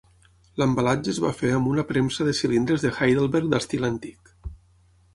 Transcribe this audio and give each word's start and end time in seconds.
L'embalatge 0.61 1.11
es 1.13 1.19
va 1.25 1.33
fer 1.41 1.51
amb 1.59 1.69
una 1.73 1.85
premsa 1.91 2.27
de 2.31 2.35
cilindres 2.41 2.89
de 2.89 2.95
Heidelberg 2.97 3.55
d'estil 3.55 3.89
antic. 3.95 4.37